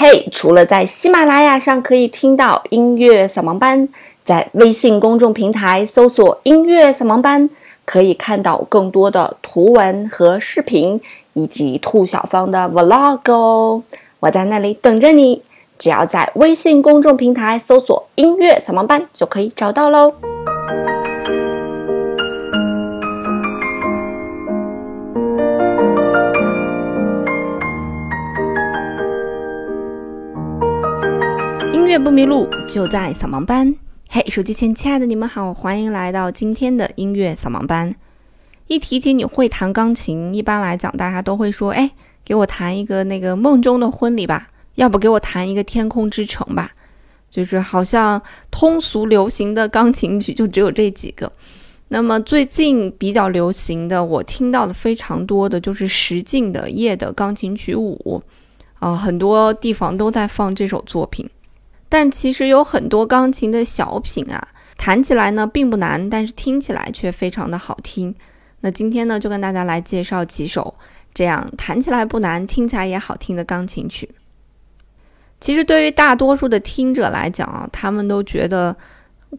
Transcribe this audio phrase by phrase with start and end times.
[0.00, 3.88] 嘿，除了在喜马拉雅上可以听到音乐扫盲班，
[4.22, 7.50] 在微信公众平台搜索“音乐扫盲班”，
[7.84, 11.00] 可以看到更多的图文和视频，
[11.32, 13.82] 以及兔小芳的 vlog 哦。
[14.20, 15.42] 我在那里等着你，
[15.80, 20.14] 只要在微信公众平台搜索“音乐扫盲班”就可以找到喽。
[32.02, 33.74] 不迷路，就在扫盲班。
[34.08, 37.92] 嘿，手机前亲爱的你们好，欢迎来到今天的音乐扫盲班。
[38.68, 41.90] 一提起你会弹钢琴，一般来讲大家都会说：“哎，
[42.24, 46.70] 给我弹一个那个梦中的婚礼吧，要不给我弹一个天空之城吧。”
[47.28, 51.30] 就是好像通俗流行的钢琴曲就只有这几个。
[51.88, 58.22] 那么最近比较流行的，我听到的非常多的就是石进的《夜的钢琴曲五》
[58.86, 61.28] 啊，很多地方都在放这首作品。
[61.88, 68.14] 但其实有很多钢琴的小品啊，弹起来呢并不难，但是听起来却非常的好听。
[68.60, 70.74] 那今天呢，就跟大家来介绍几首
[71.14, 74.10] 这样弹起来不难、听起来也好听的钢琴曲。
[75.40, 78.76] 其实对于大多数的听者来讲啊，他们都觉得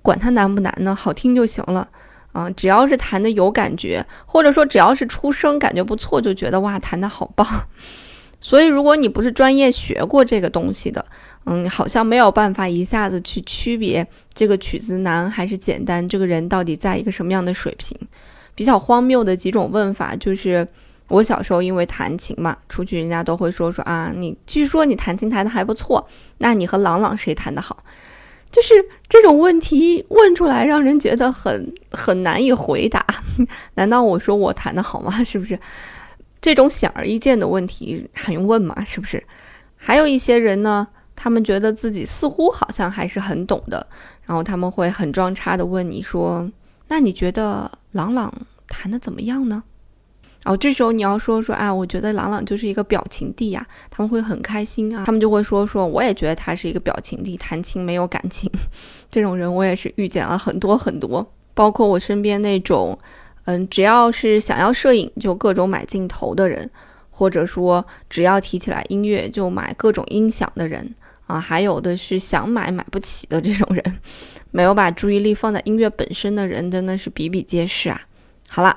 [0.02, 1.88] 管它难不难呢，好听就行了
[2.32, 2.50] 啊。
[2.52, 7.46] 只要是弹的有感觉，或者说只要是出声感觉不错，就觉得哇，弹的好棒。
[8.40, 11.06] 所以如果你不是专业学过这个东西的，
[11.46, 17.98] 嗯，好像没有办法一下子去区别这个曲子难还是简单，这个人到底在一个什么样的水平？
[18.54, 20.68] 比较荒谬的几种问法就是，
[21.08, 26.06] 我小时候因为弹琴嘛，出去人家都会说说啊，你据说你弹琴弹的还不错，
[26.40, 27.84] 那你和朗朗谁弹的好？
[28.52, 28.74] 就是
[29.08, 33.06] 这种问题问出来，让人觉得很很难以回答。
[33.76, 35.12] 难道我说我弹的好吗？
[35.24, 35.58] 是不是？
[36.42, 38.84] 这种显而易见的问题还用问吗？
[38.86, 39.24] 是不是？
[39.78, 40.88] 还有一些人呢？
[41.22, 43.86] 他们觉得自己似乎好像还是很懂的，
[44.26, 46.50] 然后他们会很装叉的问你说
[46.88, 48.34] ：“那你觉得朗朗
[48.70, 49.62] 弹的怎么样呢？”
[50.46, 58.50] 哦，这时候你要说说啊，我觉得朗朗就是一个表情帝呀，他们会很开心啊，他们就会说说，我也觉得他是一个表情帝，弹琴没有感情。
[59.12, 62.98] 这种人我也是遇见了很多很多，包括我身边那种，
[63.44, 66.72] 嗯，只要是想要摄影就各种买镜头的人，
[67.10, 70.96] 或者说只要提起来音乐就买各种音响的人。
[71.30, 74.00] 啊，还有的是想买买不起的这种人，
[74.50, 78.02] 没有把注意力放在音乐本身的人，真的是比比皆是啊。
[78.48, 78.76] 好了，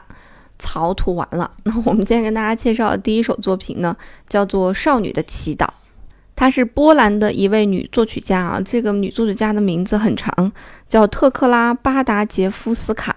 [0.58, 3.96] 槽吐完了， 那我们今天跟大家介绍的第一首作品呢，
[4.28, 5.64] 叫做《少女的祈祷》，
[6.36, 8.60] 她是波兰的一位女作曲家啊。
[8.62, 10.52] 这个女作曲家的名字很长，
[10.86, 13.16] 叫特克拉巴达杰夫斯卡，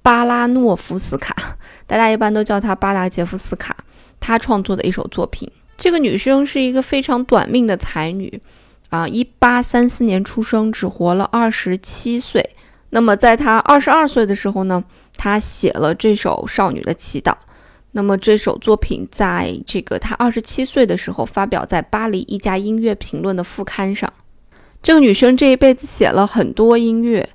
[0.00, 1.36] 巴拉诺夫斯卡，
[1.86, 3.76] 大家一般都叫她巴达杰夫斯卡。
[4.18, 5.46] 她创作的一首作品。
[5.76, 8.40] 这个女生是一个非常短命的才女，
[8.90, 12.50] 啊，一八三四年出生，只活了二十七岁。
[12.90, 14.82] 那么在她二十二岁的时候呢，
[15.16, 17.32] 她写了这首《少女的祈祷》。
[17.96, 24.12] 那么这首作品在这个她二十七岁的时候发表在巴黎一家音乐评论的副刊上。
[24.82, 27.28] 这个女生这一辈子写了很多音乐，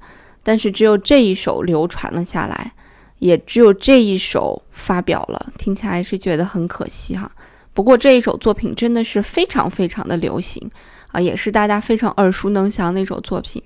[0.44, 2.74] 但是只有这一首流传了下来，
[3.20, 7.32] 也只有这一首发表了，听起来是觉得很可惜哈。
[7.80, 10.70] 不过这一首作品真的是非常非常的流行
[11.14, 13.64] 啊，也是大家非常耳熟能详的一首作品。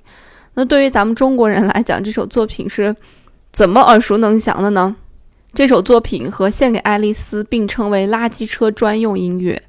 [0.53, 2.95] 那对于咱们中国人来讲，这首作品是
[3.51, 4.95] 怎么耳熟能详的呢？
[5.55, 9.59] 这首作品和《献给爱丽丝》并称为垃圾车专用音乐，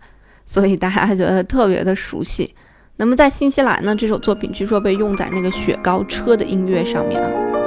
[0.44, 2.54] 所以大家觉得特别的熟悉。
[2.96, 7.63] 那么在新西兰呢，这首作品据说被用在那个雪糕车的音乐上面啊。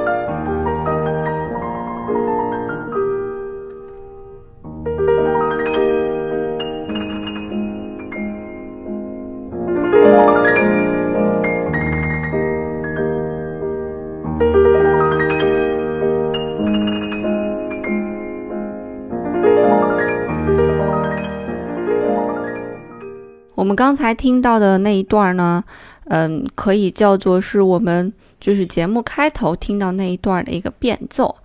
[23.68, 25.62] 我们刚才听到的那一段呢，
[26.06, 31.36] 嗯，可以叫做是我们就是节目开头听到那一段的一个变奏，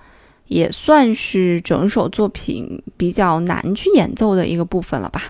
[0.46, 5.20] 也算是整首作品比较难去演奏的一个部分了吧，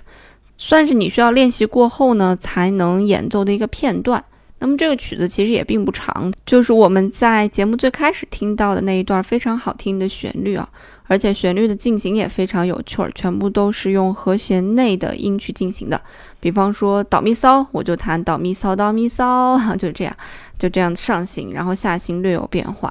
[0.59, 4.23] 算是你需要练习过后呢才能演奏的一个片段。
[4.59, 10.69] 那么这个曲子其实也并不长，就是我们在节目最开始听到的那一段非常好听的旋律啊。
[11.13, 16.01] 而且旋律的进行也非常有趣儿，全部都是用和弦内的音去进行的。
[16.41, 20.17] 比方说导咪骚，我就弹导咪骚，导咪骚，就这样，
[20.59, 22.91] 就这样上行，然后下行略有变化。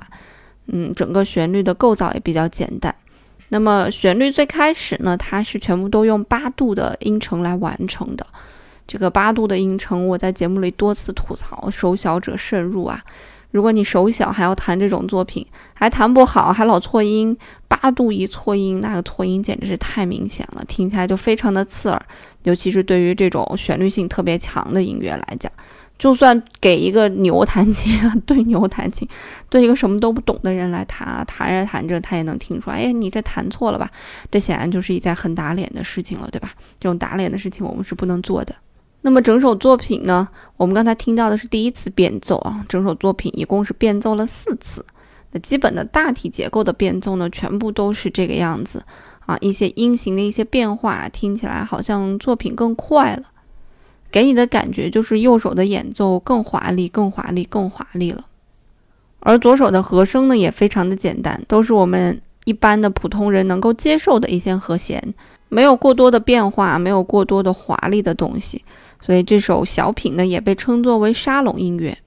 [0.68, 2.94] 嗯，整个旋律的构造也比较简单。
[3.50, 8.24] 那么旋律最开始呢，它是全部都用八度的音程来完成的。
[8.86, 13.04] 这个八度的音程，我在节目里多次吐槽，手小者慎入啊。
[13.51, 17.38] 如果你手小还要弹这种作品，还弹不好，还老错音，
[17.68, 22.01] 八度一错音，那个错音简直是太明显了，听起来就非常的刺耳。
[22.44, 25.51] 尤其是对于这种旋律性特别强的音乐来讲，
[26.00, 27.94] 就算给一个牛弹琴，
[28.25, 29.07] 对牛弹琴，
[29.50, 33.92] 对一个什么都不懂的人来弹，弹着弹着他也能听出来，哎，你这弹错了吧？
[34.31, 36.51] 这显然就是一件很打脸的事情了，对吧？
[36.80, 38.56] 这种打脸的事情我们是不能做的。
[39.01, 40.27] 那么整首作品呢？
[40.57, 44.86] 我们刚才听到的是第一次变奏啊，整首作品一共是变奏了四次。
[45.31, 48.83] 那基本的大体结构的变奏呢，全部都是这个样子
[49.25, 49.38] 啊。
[49.42, 53.24] 一些音型的一些变化，听起来好像作品更快了，
[54.12, 58.25] 给你的感觉就是右手的演奏更华丽、更华丽、更华丽了。
[59.21, 65.13] 而左手的和声呢，也非常的简单，都是我们一般的普通人能够接受的一些和弦，
[65.51, 68.63] 没有过多的变化，没有过多的华丽的东西。
[69.01, 71.98] 所以这首小品呢，也被称作为沙龙音乐。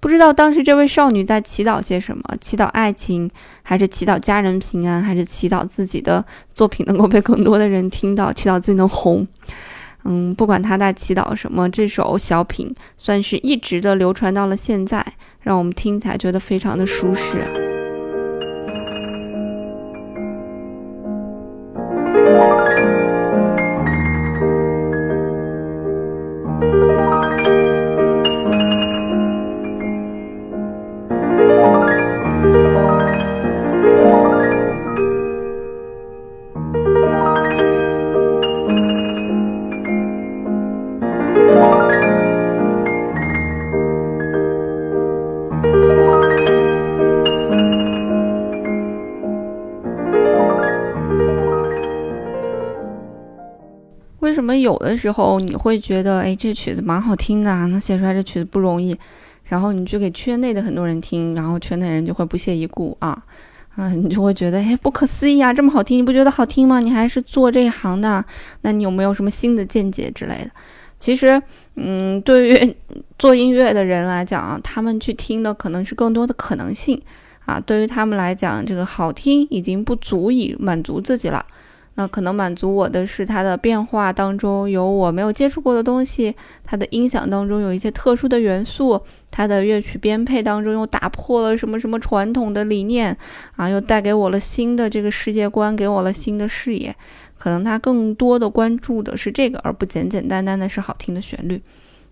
[0.00, 2.22] 不知道当时这位少女在祈祷些什么？
[2.40, 3.30] 祈祷爱情，
[3.62, 6.24] 还是祈祷家人平安，还是祈祷自己的
[6.54, 9.26] 作品能够被更多的人听到，祈祷自己能红？
[10.04, 15.04] 嗯，不管她在祈祷什么，这首小品算是一直的流传到了现在，
[15.40, 17.67] 让我们听起来觉得非常的舒适。
[54.60, 58.96] 有的时候你会觉得，哎，这曲子蛮好听的，能写出来这曲子不容易，
[59.44, 63.22] 然后你去给圈内的很多人听，然后圈内人就会不屑一顾啊，
[63.76, 66.80] 啊，你就会觉得，哎，不可思议啊，这么好听，你不觉得好听吗？
[66.80, 68.24] 你还是做这一行的，
[68.62, 70.50] 那你有没有什么新的见解之类的？
[70.98, 71.40] 其实，
[71.76, 72.76] 嗯，对于
[73.18, 77.00] 做音乐的人来讲啊，他们去听的可能是更多的可能性
[77.46, 81.44] 啊，对于他们来讲，这个好听已经不足以满足自己了。
[81.98, 86.32] 那可能满足我的是它的变化当中有我没有接触过的东西，
[86.64, 89.02] 它的音响当中有一些特殊的元素，
[89.32, 93.16] 它的乐曲编配当中又打破了什么什么传统的理念
[93.56, 96.94] 啊，又带给我了新的这个世界观，给我了新的视野。
[97.36, 101.60] 可能他更多的关注的是这个，而不简简单单的是好听的旋律。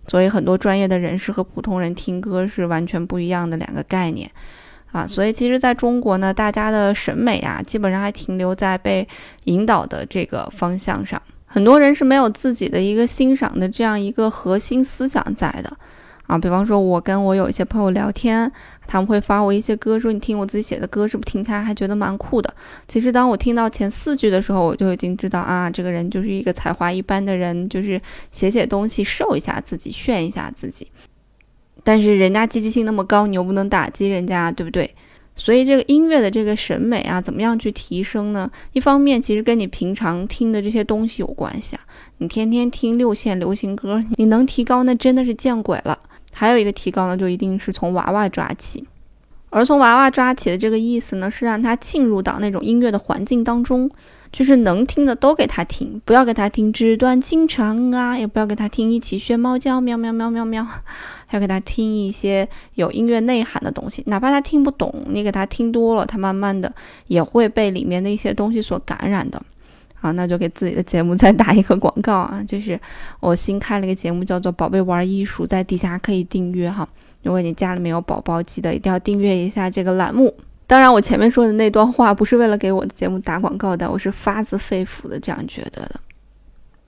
[0.08, 4.28] 所以很多专业的人士和普通人听歌是完全不一样的两个概念。
[4.96, 9.06] 啊，所以其实在中国呢，大家的审美啊，基本上还停留在被
[9.44, 11.20] 引导的这个方向上。
[11.44, 15.76] 很多人是没有自己的一个欣赏的这样一个核心思想在的。
[16.26, 18.50] 啊，比方说，我跟我有一些朋友聊天，
[18.86, 22.52] 他们会发我一些歌，说你听我自己写的歌，是不是听起来还觉得蛮酷的？
[22.88, 28.00] 其实当我听到前四句的时候，我就已经知道啊，这个人就是一个才华一般的人，就是
[28.32, 30.90] 写写东西秀一下自己，炫一下自己。
[31.86, 34.92] 但是人家积极性那么高，你又不能打击人家，对不对？
[35.36, 38.50] 所以这个音乐的这个审美啊，怎么样去提升呢？
[38.72, 41.82] 一方面其实跟你平常听的这些东西有关系啊。
[42.18, 45.96] 你天天听六线流行歌，你能提高那真的是见鬼了。
[46.32, 48.84] 还有一个提高呢，就一定是从娃娃抓起。
[49.50, 53.88] 而从娃娃抓起的这个意思呢，是让他进入到那种音乐的环境当中。
[54.36, 60.62] 就是能听的都给他听，不要给他听纸短情长啊，也不要给他听一起学猫叫喵喵喵喵喵，
[61.24, 64.02] 还要给他听一些有音乐内涵的东西。
[64.08, 66.70] 哪怕他听不懂，你给他听多了，他慢慢的
[67.06, 69.42] 也会被里面的一些东西所感染的。
[69.94, 72.78] 好，那就给自己的节目再打一个广告啊， 就是
[73.20, 76.86] 我新开了一个节目，叫做《宝贝玩艺术》，在底下可以订阅哈。
[77.22, 80.34] 如果你家里面有宝宝，记得一定要订阅一下这个栏目。
[80.68, 86.00] 当然，我前面说的那段话不是为了给我的节目打广告的，我是发自肺腑的这样觉得的。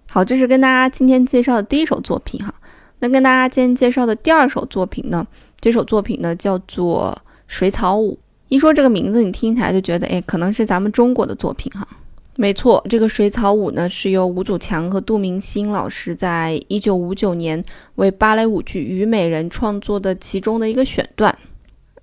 [0.09, 2.53] 好，这是跟大家今天介绍的第一首作品哈。
[2.99, 5.25] 那跟大家今天介绍的第二首作品呢，
[5.61, 7.17] 这首作品呢叫做
[7.47, 8.15] 《水草舞》。
[8.49, 11.87] 一说这个名字，你听起来就觉得，哎，可能是咱们中国的作品哈。
[12.35, 17.63] 没错，这个《水草舞》呢是由吴祖强和杜明星老师在一九五九年
[17.97, 21.37] 为芭蕾舞剧《虞美人》创作的其中的一个选段。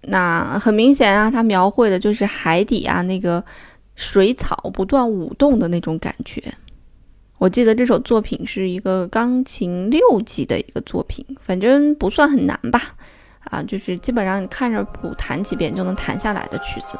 [0.08, 3.44] 那很明显啊，它描绘的就是海底啊那个
[3.96, 6.42] 水草不断舞动的那种感觉。
[7.38, 12.96] 我记得这首作品是一个钢琴六级的一个作品，反正不算很难吧？
[13.52, 16.98] 啊，就是基本上你看着谱弹几遍就能弹下来的曲子。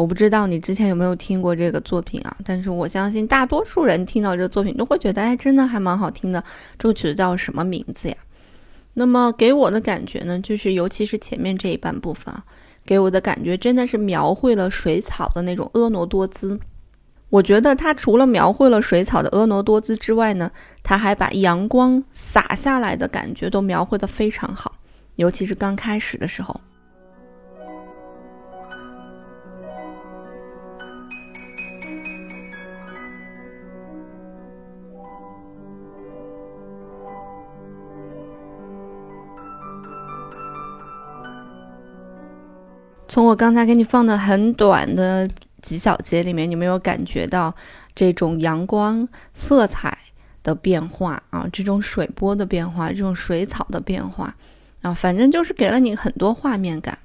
[0.00, 2.34] 我不知道你之前有没有听过这个作品啊？
[2.42, 6.42] 但是我相信大多数人听到这个作品都会觉得，哎，真的还蛮好听的。
[6.78, 8.16] 这个曲子叫什么名字呀？
[8.94, 12.42] 那么给我的感觉呢，就是尤其是前面这一半部分啊，
[12.86, 16.58] 给我的感觉真的是描绘了水草的那种婀娜多姿。
[17.28, 20.50] 我觉得它除了描绘了水草的婀娜多姿之外呢，
[20.82, 24.76] 它还把阳光洒下来的感觉都描绘得非常好，
[25.16, 26.58] 尤其是刚开始的时候。
[43.10, 45.28] 从我刚才给你放的很短的
[45.60, 47.52] 几小节里面，你没有感觉到
[47.92, 49.98] 这种阳光色彩
[50.44, 51.44] 的变化啊？
[51.52, 54.32] 这种水波的变化，这种水草的变化
[54.82, 56.96] 啊，反正就是给了你很多画面感。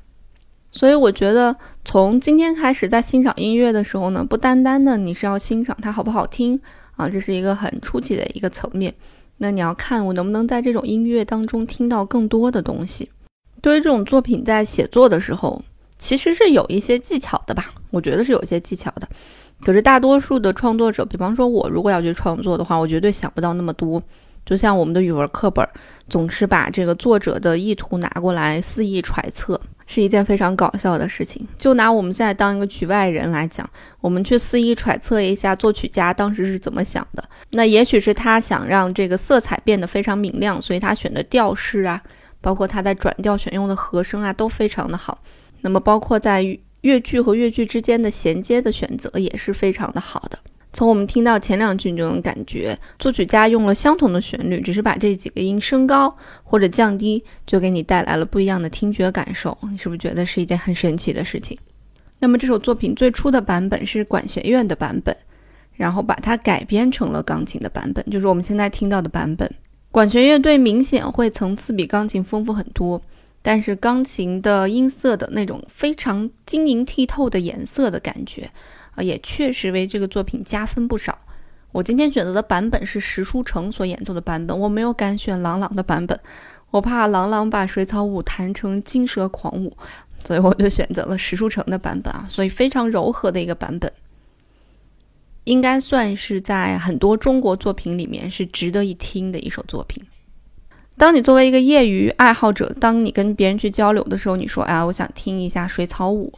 [0.71, 6.61] 所以我觉得，从今天开始，在欣赏音乐的时候呢，不单单的你是要欣赏它好不好听
[6.97, 8.93] 啊，这是一个很初级的一个层面。
[9.37, 13.09] 那你要看我能不能在这种音乐当中听到更多的东西。
[13.59, 15.59] 对于这种作品，在写作的时候。
[15.97, 19.07] 其实是有一些技巧的吧，我觉得是有一些技巧的。
[19.61, 24.01] 可是大多数的创作者，比方说我如果要去创作的话，我绝对想不到那么多。
[24.45, 25.67] 就像我们的语文课本，
[26.07, 31.47] 总是把这个作者的意图拿过来肆意揣测，是一件非常搞笑的事情。
[31.57, 33.67] 就拿我们现在当一个局外人来讲，
[34.01, 37.23] 我们去肆意揣测一下作曲家当时是怎么想的。
[37.51, 41.99] 那也许是他想让这个色彩变得非常明亮，所以他选的调式啊，
[42.39, 45.17] 包括他在转调选用的和声啊，都非常的好。
[45.65, 46.43] 那么，包括在
[46.81, 50.37] 乐句和乐句之间的衔接的选择也是非常的好的。
[50.71, 59.57] 从我们听到前两句，你就能感觉作曲家用了相同的旋律，只是把这几个音升高或者降低，就给你带来了不一样的听觉感受。
[59.71, 61.57] 你是不是觉得是一件很神奇的事情？
[62.19, 65.17] 那么这首作品最初的版本是管弦乐的版本，
[65.73, 69.51] 然后把它改编成了钢琴的版本，就是我们现在听到的版本。
[69.89, 73.01] 管弦乐队明显会层次比钢琴丰富很多。
[73.47, 78.49] 但是钢琴的音色的那种非常晶莹剔透的颜色的感觉
[78.95, 81.15] 啊，也确实为这个作品加分不少。
[81.71, 86.19] 我今天选择的版本是石书成所演奏的版本，我没有敢选郎朗的版本，
[86.71, 89.77] 我怕郎朗把水草舞弹成金蛇狂舞，
[90.23, 92.25] 所以我就选择了石书成的版本啊。
[92.27, 93.93] 所以非常柔和的一个版本，
[95.43, 100.03] 应该算是在很多中国作品里面是值得一听的一首作品。
[100.97, 106.31] 当你作为一个业余爱好者，当你跟别人去交流的时候，你说：“哎呀，我想听一下水草舞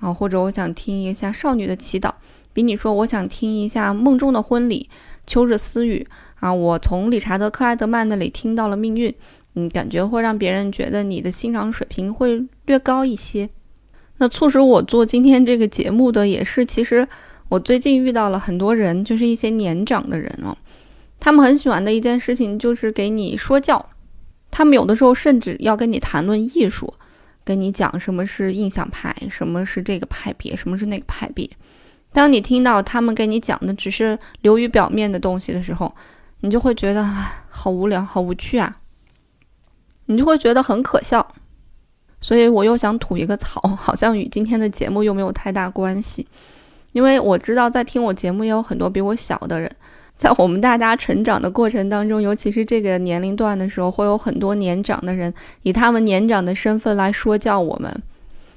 [0.00, 2.10] 啊，或者我想听一下少女的祈祷。”
[2.54, 4.88] 比你说我想听一下梦中的婚礼、
[5.26, 6.06] 秋日私语
[6.40, 9.14] 啊，我从理查德克莱德曼那里听到了命运，
[9.54, 13.50] 嗯，感觉会让别人觉得你的欣赏水平会略高一些。
[14.16, 17.06] 那促使我做今天这个节目的也是，其实
[17.50, 20.56] 我最近遇到了很多人，就是一些年长的人哦，
[21.20, 23.90] 他们很喜欢的一件事情就是给你说教。
[24.58, 26.92] 他们有的时候甚至要跟你谈论艺术，
[27.44, 31.48] 跟你讲什么是印象派，什么是这个派别，什么是那个派别。
[32.12, 35.94] 当你听到他们跟你讲的只是流于表面的东西的时候，
[36.40, 38.80] 你就会觉得啊，好无聊，好无趣啊！
[40.06, 41.24] 你就会觉得很可笑。
[42.20, 46.26] 所以我又想吐一个槽，好像与今天的节目又没有太大关系，
[46.90, 49.70] 因为我知道在听我节目也有很多比我小的人。
[50.18, 55.32] 在我们大家成长的过程当中，尤其是这个年龄段的时候，会有很多年长的人
[55.62, 58.02] 以他们年长的身份来说教我们。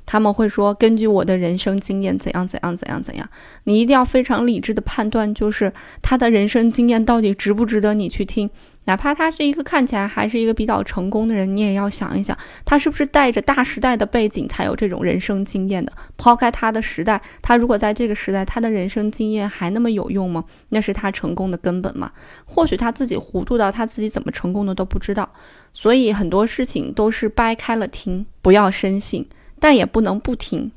[0.03, 3.29] 他们会说：“根据我的人生经验，怎样怎样怎样怎样。”
[3.65, 8.49] 你一定要非常理智的判断，就是他的人生经验到底值不值得你去听。
[8.85, 12.35] 哪怕他是一个看起来还是一个比较成功的人，你也要想一想，
[12.65, 15.93] 他是不是带着大时代的背景才有这种人生经验的？
[16.17, 20.43] 抛开他的时代，他如果在这个时代，他的人生经验还那么有用吗？
[20.69, 22.11] 那是他成功的根本吗？
[22.45, 25.29] 或许他自己糊涂到他自己怎么成功的都不知道。
[25.73, 29.25] 所以很多事情都是掰开了听，不要深信，
[29.59, 30.71] 但也不能不听。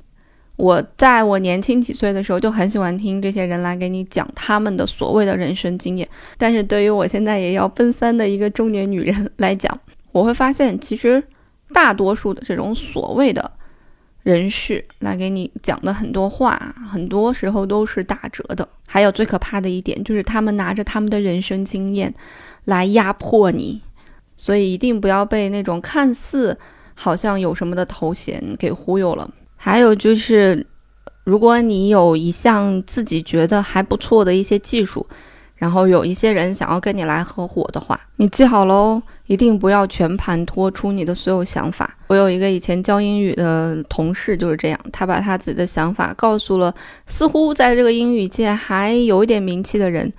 [0.56, 6.08] 我在我年轻几岁的时候就很喜欢听这些人来给你讲他们的所谓的人生经验，
[6.38, 9.76] 但是对于我现在也要奔三的一个中年女人来讲，
[10.12, 11.22] 我会发现其实
[11.72, 13.50] 大多数的这种所谓的
[14.22, 18.68] 人士来给你讲的很多话，很多时候都是打折的。
[18.86, 22.14] 还有最可怕的一点就是他们拿着他们的人生经验
[22.66, 23.82] 来压迫你，
[24.36, 26.56] 所以一定不要被那种看似
[26.94, 29.28] 好像有什么的头衔给忽悠了。
[29.64, 30.66] 还有就是，
[31.24, 35.06] 如果你有一项自己觉得还不错的一些技术，
[35.56, 41.96] 然后有一些人想要跟你来合伙的话，你记好喽，一定不要全盘托出你的所有想法。
[42.08, 46.74] 我有一个以前教英语的同事就是这样，他把他自己的想法告诉了
[47.06, 50.12] 似乎在这个英语界还有一点名气的人，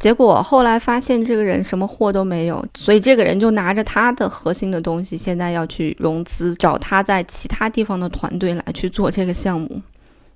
[0.00, 9.80] 结果后来发现这个人什么货都没有，所以这个人就拿着他的核心的东西，现在要去融资，找他在其他地方的团队来去做这个项目，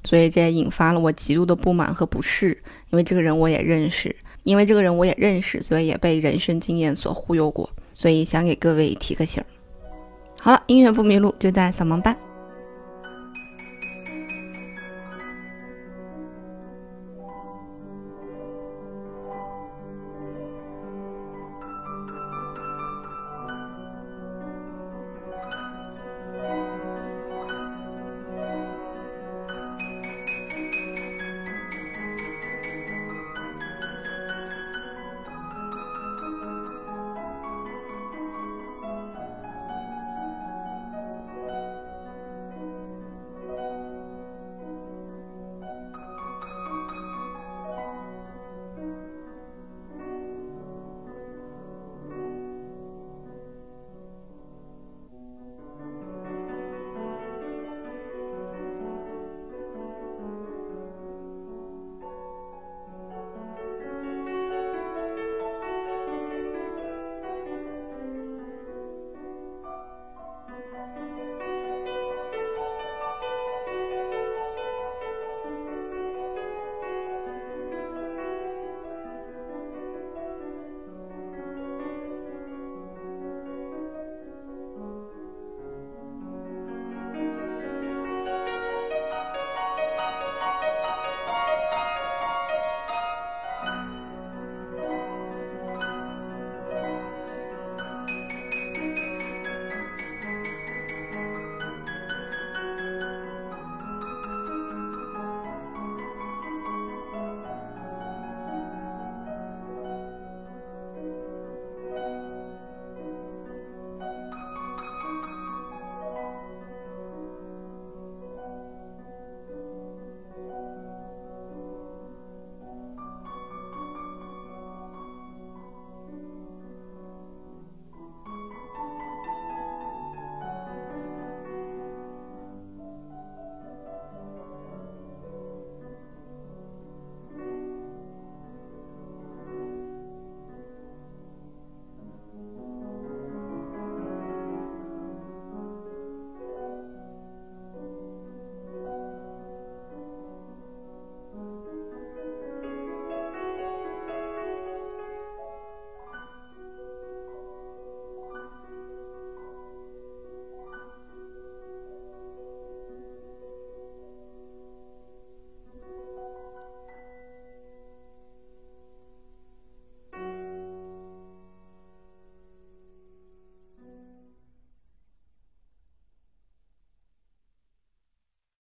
[0.05, 2.51] 所以这也引发了我极度的不满和不适，
[2.91, 4.15] 因为这个人我也认识。
[4.43, 9.43] 因为这个人我也认识，所以也被人生经验所忽悠过，所以想给各位提个醒。
[10.39, 12.15] 好了，音乐不迷路就在扫盲班。